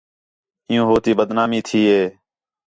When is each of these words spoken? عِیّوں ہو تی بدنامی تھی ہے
عِیّوں 0.69 0.85
ہو 0.89 0.95
تی 1.03 1.11
بدنامی 1.19 1.59
تھی 1.67 1.81
ہے 1.89 2.03